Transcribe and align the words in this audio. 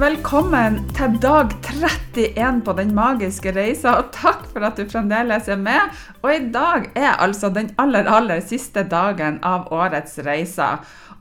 Velkommen 0.00 0.78
til 0.96 1.16
dag 1.20 1.50
31 1.66 2.60
på 2.64 2.72
Den 2.78 2.92
magiske 2.96 3.50
reisa, 3.52 3.98
og 3.98 4.14
takk 4.14 4.46
for 4.48 4.64
at 4.64 4.78
du 4.78 4.86
fremdeles 4.88 5.50
er 5.52 5.58
med. 5.60 5.90
Og 6.22 6.30
i 6.32 6.46
dag 6.54 6.86
er 6.96 7.18
altså 7.20 7.50
den 7.52 7.68
aller, 7.82 8.08
aller 8.08 8.40
siste 8.40 8.86
dagen 8.88 9.36
av 9.44 9.68
årets 9.76 10.16
reise. 10.24 10.70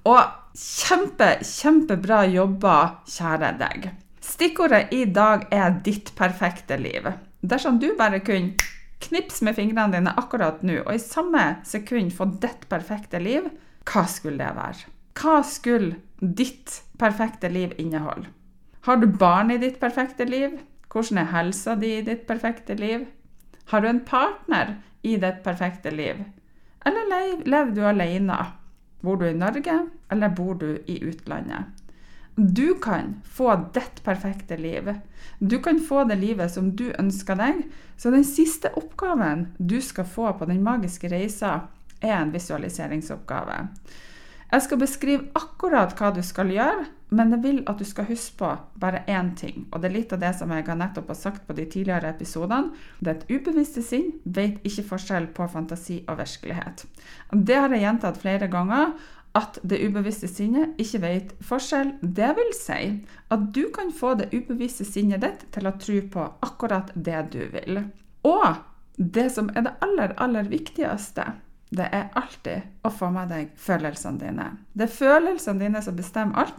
Og 0.08 0.22
kjempe, 0.56 1.28
kjempebra 1.44 2.22
jobba, 2.32 2.78
kjære 3.18 3.52
deg. 3.60 3.90
Stikkordet 4.24 4.96
i 4.96 5.04
dag 5.12 5.50
er 5.52 5.76
ditt 5.84 6.14
perfekte 6.16 6.80
liv. 6.80 7.12
Dersom 7.44 7.84
du 7.84 7.90
bare 8.00 8.24
kunne 8.24 8.56
knipse 9.04 9.44
med 9.44 9.60
fingrene 9.60 9.98
dine 9.98 10.16
akkurat 10.24 10.64
nå, 10.64 10.86
og 10.86 10.96
i 10.96 11.04
samme 11.04 11.50
sekund 11.68 12.16
få 12.16 12.32
ditt 12.40 12.70
perfekte 12.72 13.20
liv, 13.20 13.52
hva 13.84 14.08
skulle 14.08 14.40
det 14.40 14.56
være? 14.64 14.92
Hva 15.20 15.40
skulle 15.44 15.98
ditt 16.24 16.86
perfekte 16.96 17.52
liv 17.52 17.76
inneholde? 17.76 18.39
Har 18.82 18.98
du 18.98 19.08
barn 19.08 19.52
i 19.52 19.58
ditt 19.58 19.80
perfekte 19.80 20.26
liv? 20.26 20.60
Hvordan 20.90 21.22
er 21.22 21.34
helsa 21.34 21.76
di 21.76 21.98
i 21.98 22.06
ditt 22.06 22.26
perfekte 22.28 22.78
liv? 22.80 23.06
Har 23.70 23.82
du 23.82 23.90
en 23.90 24.06
partner 24.06 24.78
i 25.02 25.18
ditt 25.18 25.44
perfekte 25.44 25.92
liv? 25.92 26.24
Eller 26.86 27.12
lever 27.44 27.76
du 27.76 27.84
alene? 27.86 28.38
Bor 29.02 29.20
du 29.20 29.28
i 29.28 29.36
Norge, 29.36 29.76
eller 30.12 30.30
bor 30.36 30.56
du 30.60 30.80
i 30.88 31.00
utlandet? 31.04 31.76
Du 32.36 32.76
kan 32.80 33.22
få 33.28 33.56
ditt 33.74 34.04
perfekte 34.04 34.58
liv. 34.58 34.94
Du 35.40 35.60
kan 35.60 35.80
få 35.80 36.04
det 36.04 36.16
livet 36.16 36.52
som 36.52 36.72
du 36.76 36.88
ønsker 37.00 37.36
deg. 37.36 37.66
Så 37.98 38.12
den 38.12 38.24
siste 38.24 38.72
oppgaven 38.80 39.50
du 39.58 39.82
skal 39.84 40.08
få 40.08 40.32
på 40.40 40.48
den 40.48 40.64
magiske 40.64 41.12
reisa, 41.12 41.68
er 42.00 42.16
en 42.16 42.32
visualiseringsoppgave. 42.32 43.58
Jeg 44.50 44.66
skal 44.66 44.80
beskrive 44.82 45.28
akkurat 45.38 45.92
hva 45.98 46.10
du 46.16 46.24
skal 46.26 46.50
gjøre, 46.50 46.88
men 47.14 47.34
jeg 47.34 47.42
vil 47.44 47.60
at 47.70 47.78
du 47.82 47.86
skal 47.86 48.08
huske 48.10 48.38
på 48.40 48.50
bare 48.82 49.04
én 49.10 49.32
ting. 49.38 49.68
Og 49.70 49.82
det 49.82 49.90
er 49.90 49.96
litt 49.96 50.14
av 50.14 50.22
det 50.24 50.32
som 50.38 50.50
jeg 50.54 50.66
nettopp 50.66 51.12
har 51.14 51.18
sagt 51.18 51.46
på 51.46 51.54
de 51.58 51.66
tidligere 51.70 52.10
episodene. 52.10 52.74
Det 53.00 53.12
er 53.12 53.20
et 53.20 53.30
ubevisste 53.30 53.84
sinn 53.86 54.12
vet 54.26 54.58
ikke 54.66 54.88
forskjell 54.90 55.30
på 55.38 55.48
fantasi 55.54 56.00
og 56.08 56.18
virkelighet. 56.22 56.86
Det 57.34 57.58
har 57.58 57.74
jeg 57.74 57.86
gjentatt 57.86 58.22
flere 58.22 58.50
ganger. 58.52 58.94
At 59.38 59.60
det 59.62 59.78
ubevisste 59.86 60.26
sinnet 60.26 60.80
ikke 60.82 61.04
vet 61.04 61.34
forskjell. 61.46 61.92
Det 62.02 62.32
vil 62.40 62.50
si 62.58 62.80
at 63.30 63.44
du 63.54 63.68
kan 63.76 63.92
få 63.94 64.16
det 64.18 64.32
ubevisste 64.34 64.88
sinnet 64.90 65.22
ditt 65.22 65.44
til 65.54 65.70
å 65.70 65.76
tro 65.78 66.00
på 66.16 66.24
akkurat 66.48 66.90
det 66.96 67.20
du 67.36 67.44
vil. 67.54 67.84
Og 68.26 68.58
det 68.98 69.30
som 69.32 69.52
er 69.54 69.68
det 69.68 69.76
aller, 69.86 70.18
aller 70.18 70.50
viktigste, 70.50 71.28
det 71.76 71.86
er 71.94 72.10
alltid 72.18 72.86
å 72.86 72.92
få 72.94 73.12
med 73.14 73.30
deg 73.30 73.52
følelsene 73.60 74.22
dine. 74.22 74.48
Det 74.74 74.88
er 74.88 74.96
følelsene 74.96 75.62
dine 75.62 75.82
som 75.86 75.98
bestemmer 75.98 76.46
alt. 76.46 76.58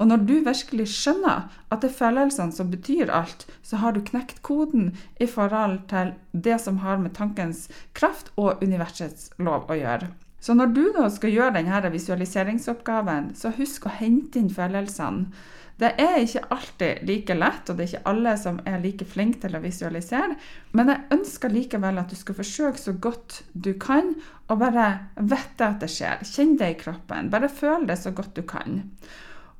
Og 0.00 0.08
når 0.08 0.22
du 0.24 0.34
virkelig 0.44 0.86
skjønner 0.88 1.50
at 1.68 1.82
det 1.82 1.90
er 1.90 1.98
følelsene 1.98 2.54
som 2.54 2.70
betyr 2.72 3.10
alt, 3.12 3.44
så 3.60 3.80
har 3.82 3.92
du 3.92 4.00
knekt 4.04 4.40
koden 4.46 4.94
i 5.20 5.28
forhold 5.28 5.82
til 5.90 6.14
det 6.32 6.56
som 6.62 6.80
har 6.84 7.02
med 7.02 7.16
tankens 7.18 7.66
kraft 7.96 8.32
og 8.36 8.62
universets 8.64 9.30
lov 9.36 9.68
å 9.68 9.76
gjøre. 9.76 10.08
Så 10.40 10.54
når 10.54 10.72
du 10.76 10.82
da 10.94 11.08
skal 11.10 11.32
gjøre 11.34 11.56
denne 11.58 11.92
visualiseringsoppgaven, 11.92 13.32
så 13.34 13.52
husk 13.56 13.88
å 13.88 13.94
hente 13.98 14.38
inn 14.40 14.52
følelsene. 14.52 15.32
Det 15.76 15.90
er 16.00 16.14
ikke 16.22 16.44
alltid 16.54 17.02
like 17.04 17.34
lett, 17.36 17.68
og 17.68 17.76
det 17.76 17.84
er 17.84 17.90
ikke 17.90 18.08
alle 18.08 18.32
som 18.40 18.60
er 18.64 18.78
like 18.80 19.04
flinke 19.04 19.42
til 19.42 19.58
å 19.58 19.60
visualisere. 19.60 20.38
Men 20.72 20.88
jeg 20.88 21.18
ønsker 21.18 21.52
likevel 21.52 22.00
at 22.00 22.12
du 22.12 22.16
skal 22.16 22.38
forsøke 22.38 22.80
så 22.80 22.94
godt 22.96 23.42
du 23.52 23.74
kan, 23.80 24.14
og 24.48 24.62
bare 24.62 24.86
vite 25.20 25.68
at 25.68 25.84
det 25.84 25.90
skjer. 25.92 26.24
Kjenn 26.24 26.56
det 26.56 26.70
i 26.72 26.78
kroppen. 26.80 27.28
Bare 27.32 27.52
føl 27.52 27.84
det 27.90 27.98
så 28.00 28.14
godt 28.16 28.32
du 28.38 28.42
kan. 28.48 28.86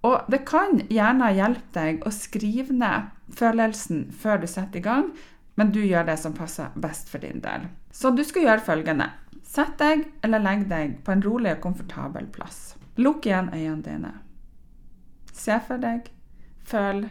Og 0.06 0.25
det 0.32 0.44
kan 0.49 0.81
gjerne 0.88 1.34
hjelpe 1.37 1.76
deg 1.76 2.05
å 2.06 2.12
skrive 2.15 2.72
ned 2.72 3.12
følelsen 3.37 4.06
før 4.16 4.40
du 4.40 4.49
setter 4.49 4.81
i 4.81 4.87
gang, 4.87 5.11
men 5.56 5.73
du 5.73 5.82
gjør 5.82 6.08
det 6.08 6.19
som 6.20 6.37
passer 6.37 6.73
best 6.81 7.11
for 7.12 7.20
din 7.20 7.43
del. 7.44 7.69
Så 7.93 8.12
du 8.14 8.23
skal 8.25 8.46
gjøre 8.46 8.64
følgende. 8.64 9.11
Sett 9.44 9.76
deg 9.81 10.05
eller 10.25 10.43
legg 10.43 10.67
deg 10.70 10.99
på 11.05 11.12
en 11.12 11.25
rolig 11.25 11.56
og 11.56 11.64
komfortabel 11.64 12.29
plass. 12.32 12.76
Lukk 13.00 13.29
igjen 13.29 13.52
øynene 13.52 13.85
dine. 13.85 14.12
Se 15.37 15.58
for 15.67 15.81
deg, 15.81 16.08
føl, 16.66 17.06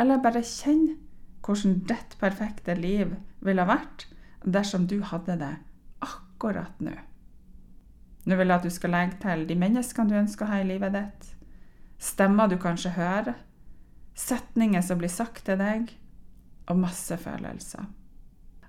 eller 0.00 0.22
bare 0.22 0.44
kjenn 0.46 0.96
hvordan 1.42 1.80
ditt 1.90 2.16
perfekte 2.20 2.74
liv 2.78 3.16
ville 3.42 3.66
vært 3.66 4.06
dersom 4.42 4.86
du 4.90 5.00
hadde 5.06 5.36
det 5.40 5.54
akkurat 6.02 6.78
nå. 6.82 6.94
Nå 8.22 8.38
vil 8.38 8.52
jeg 8.52 8.60
at 8.60 8.66
du 8.66 8.70
skal 8.70 8.94
legge 8.94 9.18
til 9.22 9.46
de 9.48 9.56
menneskene 9.58 10.10
du 10.10 10.18
ønsker 10.20 10.46
å 10.46 10.52
ha 10.52 10.60
i 10.62 10.68
livet 10.68 10.94
ditt, 10.94 11.32
stemmer 12.02 12.50
du 12.50 12.56
kanskje 12.62 12.94
hører, 12.94 13.34
setninger 14.14 14.84
som 14.86 15.00
blir 15.00 15.10
sagt 15.10 15.44
til 15.48 15.58
deg, 15.58 15.90
og 16.70 16.78
masse 16.78 17.16
følelser. 17.18 17.88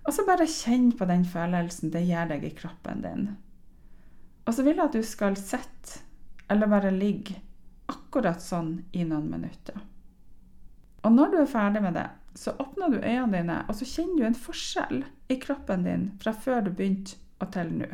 Og 0.04 0.12
så 0.16 0.26
bare 0.28 0.50
kjenn 0.50 0.92
på 0.98 1.06
den 1.08 1.24
følelsen 1.30 1.94
det 1.94 2.04
gir 2.08 2.28
deg 2.28 2.44
i 2.44 2.56
kroppen 2.58 3.04
din. 3.06 3.28
Og 4.44 4.56
så 4.56 4.66
vil 4.66 4.76
jeg 4.76 4.90
at 4.90 4.98
du 4.98 5.06
skal 5.08 5.38
sitte 5.40 6.02
eller 6.52 6.68
bare 6.68 6.92
ligge 6.92 7.38
akkurat 7.92 8.42
sånn 8.44 8.76
i 8.92 9.06
noen 9.08 9.30
minutter. 9.32 9.78
Og 11.04 11.12
når 11.12 11.34
du 11.34 11.38
er 11.42 11.52
ferdig 11.52 11.84
med 11.84 11.98
det, 12.00 12.08
så 12.36 12.56
åpner 12.60 12.90
du 12.90 12.98
øynene 13.04 13.38
dine, 13.38 13.60
og 13.68 13.76
så 13.76 13.86
kjenner 13.86 14.18
du 14.18 14.26
en 14.28 14.42
forskjell 14.46 15.04
i 15.30 15.38
kroppen 15.42 15.86
din 15.86 16.10
fra 16.24 16.34
før 16.34 16.66
du 16.66 16.72
begynte 16.72 17.20
og 17.44 17.52
til 17.54 17.70
nå. 17.76 17.92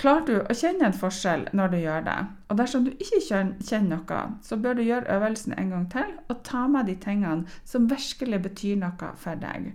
Klarer 0.00 0.24
du 0.24 0.36
å 0.40 0.54
kjenne 0.56 0.86
en 0.88 0.96
forskjell 0.96 1.42
når 1.56 1.72
du 1.72 1.76
gjør 1.82 2.04
det? 2.06 2.18
Og 2.48 2.56
dersom 2.56 2.86
du 2.86 2.90
ikke 2.94 3.20
kjenner 3.20 3.90
noe, 3.90 4.20
så 4.42 4.56
bør 4.56 4.78
du 4.78 4.86
gjøre 4.86 5.12
øvelsen 5.16 5.52
en 5.60 5.74
gang 5.74 5.84
til 5.92 6.14
og 6.32 6.40
ta 6.48 6.64
med 6.72 6.88
de 6.88 6.94
tingene 7.02 7.58
som 7.68 7.88
virkelig 7.90 8.40
betyr 8.46 8.80
noe 8.80 9.10
for 9.20 9.42
deg. 9.42 9.74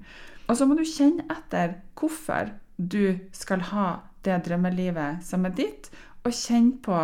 Og 0.49 0.57
så 0.57 0.65
må 0.65 0.77
du 0.77 0.85
kjenne 0.85 1.27
etter 1.29 1.77
hvorfor 1.97 2.49
du 2.77 3.19
skal 3.37 3.67
ha 3.69 3.87
det 4.25 4.41
drømmelivet 4.47 5.21
som 5.25 5.45
er 5.45 5.53
ditt, 5.57 5.91
og 6.25 6.33
kjenne 6.33 6.81
på 6.81 6.99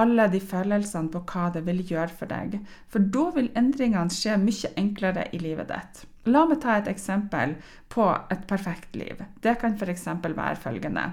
alle 0.00 0.26
de 0.32 0.40
følelsene 0.40 1.12
på 1.12 1.22
hva 1.28 1.48
det 1.54 1.64
vil 1.66 1.82
gjøre 1.84 2.14
for 2.16 2.30
deg. 2.30 2.58
For 2.88 3.04
da 3.14 3.26
vil 3.36 3.50
endringene 3.58 4.14
skje 4.14 4.38
mye 4.40 4.72
enklere 4.80 5.26
i 5.36 5.40
livet 5.42 5.70
ditt. 5.70 6.04
La 6.28 6.44
meg 6.48 6.60
ta 6.62 6.76
et 6.78 6.88
eksempel 6.90 7.54
på 7.92 8.06
et 8.32 8.46
perfekt 8.48 8.96
liv. 8.96 9.22
Det 9.40 9.56
kan 9.60 9.76
f.eks. 9.76 10.06
være 10.24 10.56
følgende. 10.60 11.06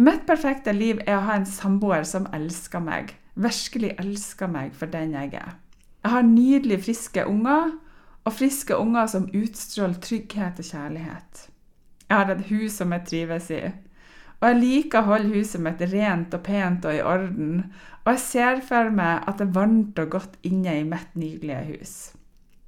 Mitt 0.00 0.26
perfekte 0.26 0.72
liv 0.72 1.00
er 1.06 1.18
å 1.18 1.26
ha 1.26 1.36
en 1.40 1.48
samboer 1.48 2.04
som 2.08 2.28
elsker 2.36 2.80
meg. 2.84 3.14
Virkelig 3.34 3.94
elsker 4.00 4.48
meg 4.50 4.74
for 4.76 4.92
den 4.92 5.14
jeg 5.16 5.34
er. 5.36 5.56
Jeg 6.00 6.12
har 6.14 6.24
nydelig 6.24 6.82
friske 6.86 7.24
unger, 7.28 7.74
og 8.24 8.36
friske 8.36 8.76
unger 8.76 9.06
som 9.08 9.28
utstråler 9.34 10.00
trygghet 10.00 10.60
og 10.60 10.68
kjærlighet. 10.68 11.46
Jeg 12.08 12.16
har 12.16 12.32
et 12.32 12.48
hus 12.50 12.76
som 12.80 12.92
jeg 12.92 13.06
trives 13.08 13.50
i. 13.54 13.60
Og 14.40 14.46
jeg 14.48 14.60
liker 14.60 15.02
å 15.02 15.10
holde 15.10 15.34
huset 15.34 15.60
mitt 15.60 15.82
rent 15.92 16.32
og 16.36 16.42
pent 16.46 16.86
og 16.88 16.96
i 16.96 17.02
orden. 17.04 17.66
Og 18.06 18.14
jeg 18.14 18.22
ser 18.24 18.62
for 18.64 18.88
meg 18.94 19.26
at 19.28 19.36
det 19.36 19.50
er 19.50 19.58
varmt 19.58 20.00
og 20.00 20.14
godt 20.16 20.38
inne 20.48 20.78
i 20.80 20.86
mitt 20.88 21.12
nydelige 21.20 21.64
hus. 21.74 21.94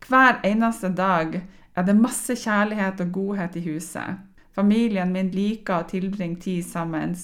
Hver 0.05 0.43
eneste 0.45 0.91
dag 0.93 1.39
er 1.41 1.87
det 1.89 1.97
masse 1.97 2.37
kjærlighet 2.37 3.01
og 3.01 3.15
godhet 3.15 3.57
i 3.57 3.65
huset. 3.71 4.21
Familien 4.53 5.15
min 5.15 5.31
liker 5.33 5.79
å 5.79 5.89
tilbringe 5.89 6.43
tid 6.45 6.67
sammen. 6.69 7.15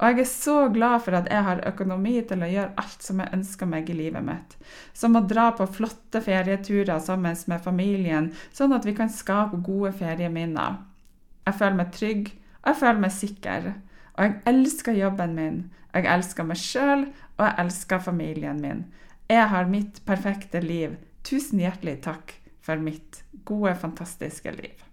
Og 0.00 0.08
jeg 0.08 0.24
er 0.24 0.30
så 0.30 0.56
glad 0.74 1.04
for 1.04 1.14
at 1.14 1.28
jeg 1.30 1.46
har 1.46 1.62
økonomi 1.70 2.16
til 2.26 2.42
å 2.42 2.50
gjøre 2.50 2.74
alt 2.82 3.04
som 3.06 3.20
jeg 3.22 3.34
ønsker 3.36 3.70
meg 3.70 3.90
i 3.90 3.98
livet 3.98 4.26
mitt. 4.26 4.56
Som 4.90 5.14
å 5.14 5.22
dra 5.22 5.52
på 5.54 5.68
flotte 5.70 6.22
ferieturer 6.24 6.98
sammen 7.02 7.38
med 7.46 7.62
familien, 7.62 8.32
sånn 8.50 8.74
at 8.74 8.86
vi 8.88 8.96
kan 8.98 9.12
skape 9.12 9.62
gode 9.62 9.94
ferieminner. 10.00 10.80
Jeg 11.46 11.60
føler 11.60 11.78
meg 11.78 11.94
trygg 11.94 12.32
jeg 12.64 12.80
føler 12.80 13.02
meg 13.04 13.12
sikker. 13.14 13.72
Og 14.14 14.24
jeg 14.24 14.36
elsker 14.46 14.98
jobben 14.98 15.34
min. 15.34 15.58
Jeg 15.94 16.08
elsker 16.10 16.46
meg 16.46 16.58
sjøl, 16.58 17.08
og 17.36 17.44
jeg 17.46 17.58
elsker 17.64 18.02
familien 18.02 18.62
min. 18.62 18.86
Jeg 19.30 19.48
har 19.50 19.70
mitt 19.70 20.00
perfekte 20.06 20.60
liv. 20.62 20.96
Tusen 21.24 21.62
hjertelig 21.62 22.00
takk 22.04 22.34
for 22.64 22.80
mitt 22.80 23.22
gode, 23.44 23.74
fantastiske 23.80 24.52
liv. 24.56 24.84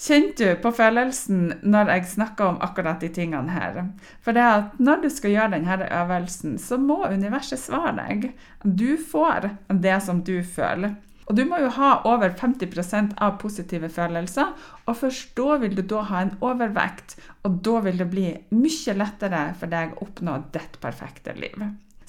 Kjente 0.00 0.46
du 0.46 0.60
på 0.62 0.70
følelsen 0.72 1.50
når 1.60 1.90
jeg 1.92 2.06
snakka 2.14 2.46
om 2.54 2.60
akkurat 2.64 3.02
de 3.02 3.10
tingene 3.12 3.52
her? 3.52 3.82
For 4.24 4.32
det 4.32 4.46
at 4.46 4.78
når 4.80 5.02
du 5.02 5.08
skal 5.12 5.34
gjøre 5.34 5.52
denne 5.58 5.88
øvelsen, 5.92 6.56
så 6.58 6.78
må 6.80 7.02
universet 7.04 7.60
svare 7.60 7.92
deg. 7.98 8.30
Du 8.64 8.96
får 8.96 9.50
det 9.68 9.98
som 10.06 10.22
du 10.24 10.38
føler. 10.40 10.96
Og 11.30 11.36
du 11.38 11.44
må 11.46 11.60
jo 11.62 11.68
ha 11.76 11.90
over 12.10 12.32
50% 12.34 13.12
av 13.22 13.36
positive 13.38 13.86
følelser, 13.94 14.48
og 14.90 14.96
først 14.98 15.30
da 15.38 15.60
vil 15.62 15.76
du 15.78 15.84
da 15.86 16.02
ha 16.08 16.24
en 16.24 16.32
overvekt, 16.42 17.14
og 17.46 17.60
da 17.62 17.76
vil 17.84 18.02
det 18.02 18.08
bli 18.10 18.24
mye 18.50 18.96
lettere 18.98 19.44
for 19.60 19.70
deg 19.70 19.94
å 19.94 20.08
oppnå 20.08 20.34
ditt 20.50 20.80
perfekte 20.82 21.36
liv. 21.38 21.54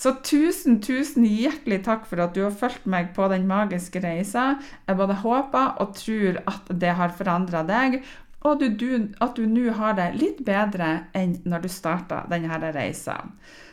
Så 0.02 0.16
tusen, 0.26 0.80
tusen 0.82 1.28
hjertelig 1.30 1.84
takk 1.86 2.08
for 2.10 2.24
at 2.24 2.34
du 2.34 2.42
har 2.48 2.56
fulgt 2.58 2.88
meg 2.90 3.12
på 3.14 3.28
den 3.30 3.46
magiske 3.46 4.02
reisa. 4.02 4.56
Jeg 4.90 4.98
både 4.98 5.20
håper 5.22 5.78
og 5.84 5.94
tror 6.00 6.40
at 6.50 6.72
det 6.82 6.96
har 6.98 7.14
forandra 7.14 7.62
deg, 7.68 8.00
og 8.42 8.64
at 8.64 9.36
du 9.38 9.44
nå 9.46 9.74
har 9.78 9.98
det 9.98 10.08
litt 10.18 10.40
bedre 10.46 10.92
enn 11.18 11.36
når 11.46 11.66
du 11.66 11.70
starta 11.70 12.24
denne 12.32 12.58
reisa. 12.74 13.20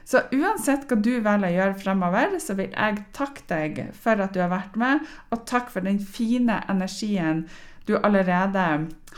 Så 0.09 0.23
uansett 0.33 0.87
hva 0.89 0.97
du 1.01 1.19
velger 1.21 1.49
å 1.49 1.55
gjøre 1.55 1.79
fremover, 1.83 2.37
så 2.41 2.57
vil 2.57 2.73
jeg 2.73 3.03
takke 3.17 3.45
deg 3.49 3.81
for 3.97 4.21
at 4.25 4.33
du 4.33 4.41
har 4.41 4.53
vært 4.53 4.77
med, 4.81 5.05
og 5.33 5.45
takk 5.49 5.73
for 5.73 5.85
den 5.85 6.01
fine 6.01 6.63
energien 6.69 7.47
du 7.89 7.97
allerede 7.99 8.67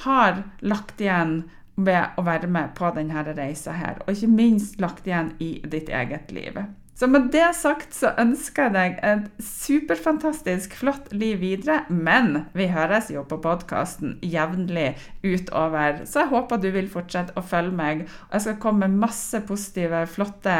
har 0.05 0.43
lagt 0.63 1.03
igjen 1.03 1.43
ved 1.81 2.19
å 2.19 2.25
være 2.27 2.51
med 2.51 2.75
på 2.79 2.91
denne 2.95 3.25
reisa 3.35 3.75
her, 3.75 4.03
og 4.05 4.15
ikke 4.15 4.31
minst 4.31 4.81
lagt 4.83 5.07
igjen 5.09 5.33
i 5.43 5.57
ditt 5.71 5.91
eget 5.91 6.31
liv. 6.35 6.59
Så 7.01 7.07
med 7.09 7.31
det 7.33 7.47
sagt 7.57 7.95
så 7.97 8.11
ønsker 8.21 8.67
jeg 8.67 8.73
deg 8.75 8.97
et 9.09 9.29
superfantastisk 9.41 10.75
flott 10.77 11.07
liv 11.17 11.39
videre. 11.41 11.79
Men 11.89 12.43
vi 12.53 12.67
høres 12.69 13.09
jo 13.09 13.23
på 13.25 13.39
podkasten 13.41 14.19
jevnlig 14.21 14.99
utover, 15.25 16.03
så 16.05 16.27
jeg 16.27 16.31
håper 16.35 16.61
du 16.61 16.67
vil 16.75 16.91
fortsette 16.93 17.33
å 17.41 17.45
følge 17.47 17.73
meg. 17.79 18.03
Og 18.29 18.37
jeg 18.37 18.45
skal 18.45 18.59
komme 18.61 18.85
med 18.85 19.01
masse 19.07 19.41
positive, 19.49 20.03
flotte 20.13 20.57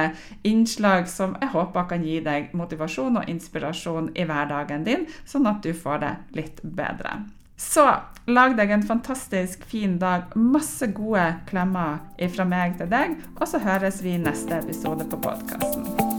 innslag 0.49 1.11
som 1.13 1.35
jeg 1.43 1.53
håper 1.53 1.91
kan 1.91 2.07
gi 2.09 2.23
deg 2.25 2.55
motivasjon 2.57 3.21
og 3.21 3.29
inspirasjon 3.29 4.09
i 4.17 4.25
hverdagen 4.25 4.87
din, 4.89 5.05
sånn 5.29 5.51
at 5.51 5.61
du 5.61 5.75
får 5.77 6.01
det 6.07 6.15
litt 6.41 6.63
bedre. 6.65 7.19
Så 7.61 7.85
lag 8.33 8.57
deg 8.57 8.73
en 8.73 8.87
fantastisk 8.89 9.67
fin 9.69 9.99
dag. 10.01 10.33
Masse 10.41 10.89
gode 10.97 11.27
klemmer 11.51 12.01
fra 12.33 12.49
meg 12.49 12.81
til 12.81 12.89
deg. 12.89 13.19
Og 13.37 13.45
så 13.51 13.61
høres 13.61 14.01
vi 14.01 14.17
i 14.17 14.23
neste 14.23 14.63
episode 14.63 15.05
på 15.13 15.21
podkasten. 15.21 16.10